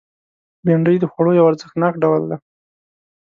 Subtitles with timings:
[0.65, 2.37] بېنډۍ د خوړو یو ارزښتناک ډول دی